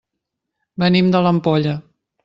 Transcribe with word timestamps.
Venim 0.85 1.13
de 1.17 1.23
l'Ampolla. 1.27 1.79